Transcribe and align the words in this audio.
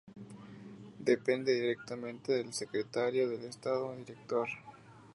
Depende 0.97 1.53
directamente 1.53 2.31
del 2.33 2.53
Secretario 2.53 3.29
de 3.29 3.47
Estado 3.49 3.95
Director. 3.95 4.47